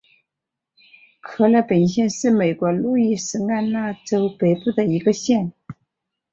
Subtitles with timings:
[1.19, 5.53] 克莱本县是美国路易斯安那州北部的一个县。